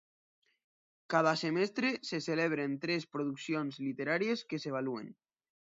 [1.13, 5.17] Cada semestre, se celebren tres produccions literàries que s'avaluen.